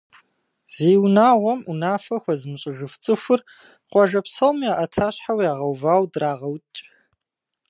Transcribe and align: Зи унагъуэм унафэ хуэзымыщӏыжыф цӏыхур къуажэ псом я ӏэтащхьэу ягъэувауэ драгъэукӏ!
Зи 0.75 0.91
унагъуэм 1.03 1.59
унафэ 1.71 2.15
хуэзымыщӏыжыф 2.21 2.93
цӏыхур 3.03 3.41
къуажэ 3.89 4.21
псом 4.25 4.57
я 4.69 4.73
ӏэтащхьэу 4.79 5.43
ягъэувауэ 5.49 6.07
драгъэукӏ! 6.13 6.77